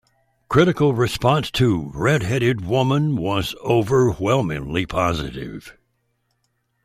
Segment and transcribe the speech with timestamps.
[0.49, 5.77] Critical response to "Red-Headed Woman" was overwhelmingly positive.